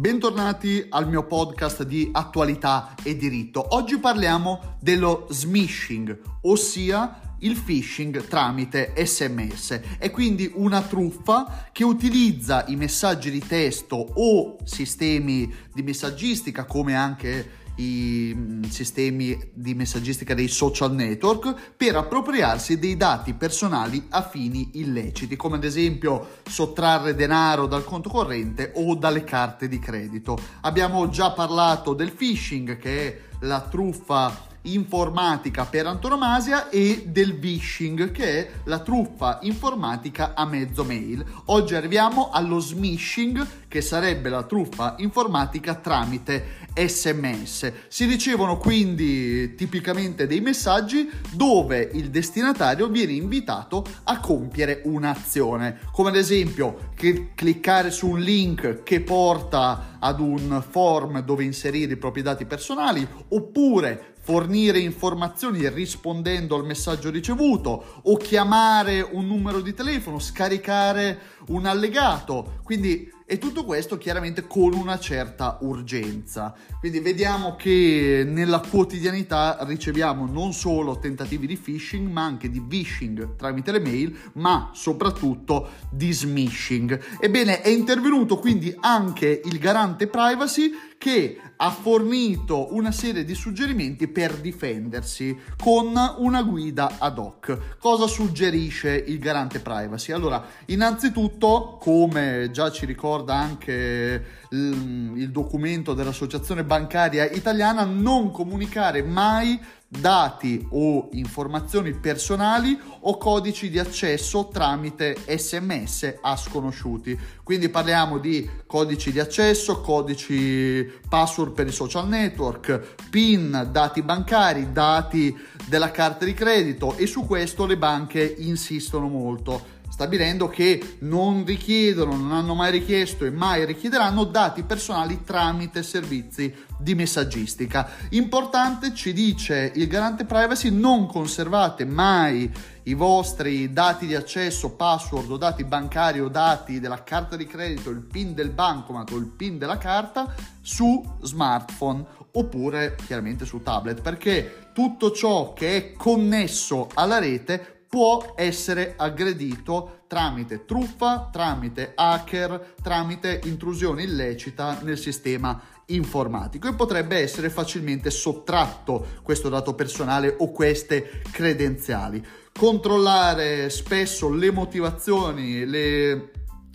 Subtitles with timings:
[0.00, 3.74] Bentornati al mio podcast di attualità e diritto.
[3.74, 9.98] Oggi parliamo dello smishing, ossia il phishing tramite sms.
[9.98, 16.94] È quindi una truffa che utilizza i messaggi di testo o sistemi di messaggistica come
[16.94, 24.22] anche i mm, sistemi di messaggistica dei social network per appropriarsi dei dati personali a
[24.22, 30.38] fini illeciti, come ad esempio sottrarre denaro dal conto corrente o dalle carte di credito.
[30.62, 38.10] Abbiamo già parlato del phishing, che è la truffa informatica per antonomasia e del phishing
[38.10, 41.24] che è la truffa informatica a mezzo mail.
[41.46, 47.72] Oggi arriviamo allo smishing che sarebbe la truffa informatica tramite sms.
[47.88, 56.10] Si ricevono quindi tipicamente dei messaggi dove il destinatario viene invitato a compiere un'azione, come
[56.10, 56.90] ad esempio
[57.34, 63.06] cliccare su un link che porta ad un form dove inserire i propri dati personali
[63.28, 71.64] oppure fornire informazioni rispondendo al messaggio ricevuto o chiamare un numero di telefono, scaricare un
[71.66, 72.58] allegato.
[72.62, 76.52] Quindi e tutto questo chiaramente con una certa urgenza.
[76.80, 83.36] Quindi vediamo che nella quotidianità riceviamo non solo tentativi di phishing, ma anche di vishing
[83.36, 87.20] tramite le mail, ma soprattutto di smishing.
[87.20, 94.06] Ebbene, è intervenuto quindi anche il garante privacy che ha fornito una serie di suggerimenti
[94.06, 97.78] per difendersi con una guida ad hoc.
[97.78, 100.12] Cosa suggerisce il garante privacy?
[100.12, 109.02] Allora, innanzitutto, come già ci ricorda anche il, il documento dell'Associazione Bancaria Italiana, non comunicare
[109.02, 109.58] mai
[109.92, 117.18] dati o informazioni personali o codici di accesso tramite sms a sconosciuti.
[117.42, 124.70] Quindi parliamo di codici di accesso, codici password per i social network, PIN, dati bancari,
[124.72, 131.44] dati della carta di credito e su questo le banche insistono molto stabilendo che non
[131.44, 137.86] richiedono, non hanno mai richiesto e mai richiederanno dati personali tramite servizi di messaggistica.
[138.10, 142.50] Importante, ci dice il garante privacy, non conservate mai
[142.84, 147.90] i vostri dati di accesso, password o dati bancari o dati della carta di credito,
[147.90, 154.00] il PIN del bancomat o il PIN della carta su smartphone oppure chiaramente su tablet
[154.00, 162.74] perché tutto ciò che è connesso alla rete può essere aggredito tramite truffa, tramite hacker,
[162.80, 170.52] tramite intrusione illecita nel sistema informatico e potrebbe essere facilmente sottratto questo dato personale o
[170.52, 172.24] queste credenziali.
[172.56, 176.30] Controllare spesso le motivazioni, le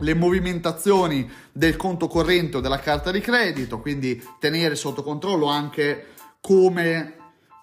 [0.00, 6.06] le movimentazioni del conto corrente o della carta di credito, quindi tenere sotto controllo anche
[6.40, 7.17] come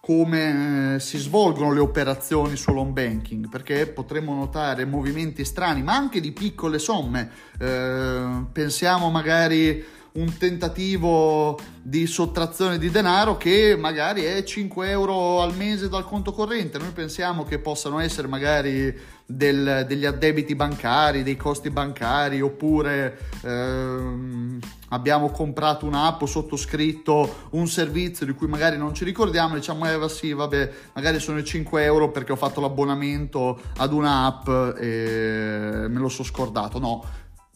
[0.06, 6.20] come eh, si svolgono le operazioni sull'home banking, perché potremmo notare movimenti strani, ma anche
[6.20, 7.28] di piccole somme.
[7.58, 9.84] Eh, pensiamo magari
[10.16, 16.31] un tentativo di sottrazione di denaro che magari è 5 euro al mese dal conto
[16.31, 16.78] corrente.
[16.78, 24.59] Noi pensiamo che possano essere magari del, degli addebiti bancari, dei costi bancari, oppure ehm,
[24.90, 30.09] abbiamo comprato un'app o sottoscritto un servizio di cui magari non ci ricordiamo, diciamo eh
[30.09, 34.48] sì, vabbè, magari sono i 5 euro perché ho fatto l'abbonamento ad un'app
[34.80, 36.80] e me lo so scordato.
[36.80, 37.04] No,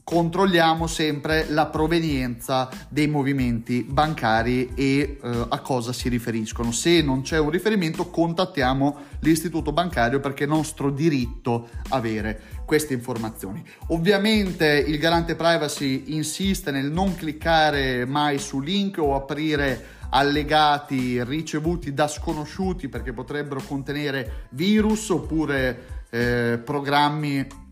[0.09, 6.71] controlliamo sempre la provenienza dei movimenti bancari e eh, a cosa si riferiscono.
[6.71, 13.63] Se non c'è un riferimento, contattiamo l'istituto bancario perché è nostro diritto avere queste informazioni.
[13.89, 21.93] Ovviamente il garante privacy insiste nel non cliccare mai su link o aprire allegati ricevuti
[21.93, 27.67] da sconosciuti perché potrebbero contenere virus oppure eh, programmi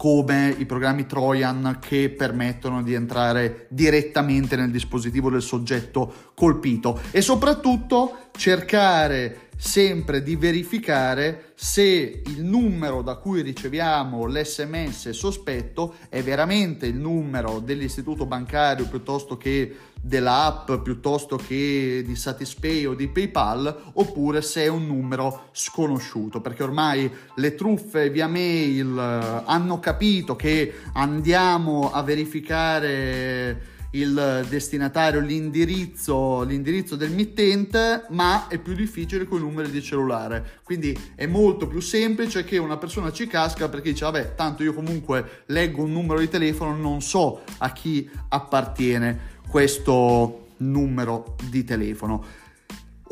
[0.00, 7.20] come i programmi Trojan che permettono di entrare direttamente nel dispositivo del soggetto colpito e
[7.20, 16.86] soprattutto cercare sempre di verificare se il numero da cui riceviamo l'SMS sospetto è veramente
[16.86, 24.40] il numero dell'istituto bancario piuttosto che dell'app piuttosto che di Satispay o di PayPal oppure
[24.40, 26.40] se è un numero sconosciuto.
[26.40, 35.20] Perché ormai le truffe via mail eh, hanno capito che andiamo a verificare il destinatario,
[35.20, 40.60] l'indirizzo, l'indirizzo del mittente, ma è più difficile con i numeri di cellulare.
[40.62, 44.74] Quindi è molto più semplice che una persona ci casca perché dice, vabbè, tanto io
[44.74, 52.24] comunque leggo un numero di telefono, non so a chi appartiene questo numero di telefono.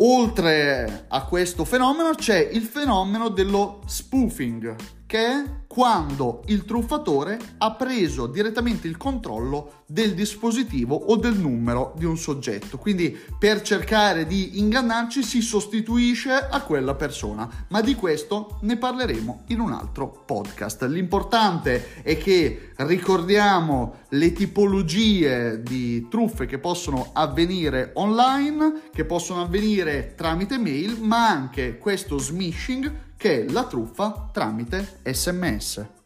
[0.00, 4.76] Oltre a questo fenomeno c'è il fenomeno dello spoofing,
[5.08, 11.94] che è quando il truffatore ha preso direttamente il controllo del dispositivo o del numero
[11.96, 12.76] di un soggetto.
[12.76, 19.44] Quindi per cercare di ingannarci si sostituisce a quella persona, ma di questo ne parleremo
[19.46, 20.82] in un altro podcast.
[20.82, 30.12] L'importante è che ricordiamo le tipologie di truffe che possono avvenire online, che possono avvenire
[30.14, 35.97] tramite mail, ma anche questo smishing che è la truffa tramite sms.